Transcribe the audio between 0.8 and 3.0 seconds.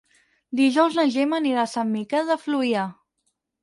na Gemma anirà a Sant Miquel de Fluvià.